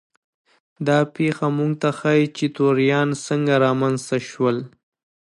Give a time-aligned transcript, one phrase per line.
[0.87, 4.57] دا پېښه موږ ته ښيي چې توریان څنګه رامنځته شول.